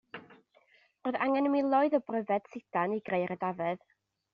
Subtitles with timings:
[1.07, 3.91] Roedd angen miloedd o bryfed sidan i greu'r edafedd.